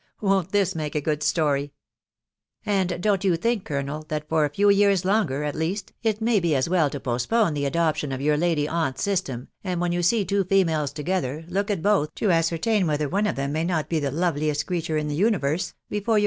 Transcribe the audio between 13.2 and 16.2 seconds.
of them may not be the loveliest ereature in the universe, before you.